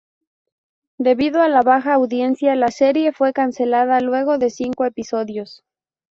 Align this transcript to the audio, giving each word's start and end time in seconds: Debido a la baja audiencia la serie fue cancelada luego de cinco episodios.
Debido 0.97 1.43
a 1.43 1.47
la 1.47 1.61
baja 1.61 1.93
audiencia 1.93 2.55
la 2.55 2.71
serie 2.71 3.11
fue 3.11 3.33
cancelada 3.33 4.01
luego 4.01 4.39
de 4.39 4.49
cinco 4.49 4.83
episodios. 4.85 5.63